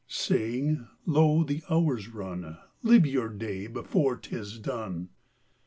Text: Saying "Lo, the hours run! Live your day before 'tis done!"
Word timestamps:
Saying 0.07 0.87
"Lo, 1.05 1.43
the 1.43 1.61
hours 1.69 2.07
run! 2.07 2.57
Live 2.81 3.05
your 3.05 3.29
day 3.29 3.67
before 3.67 4.15
'tis 4.17 4.57
done!" 4.57 5.09